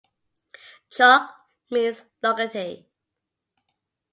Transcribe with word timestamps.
"Chowk" 0.95 1.27
means 1.69 2.01
"locality". 2.23 2.87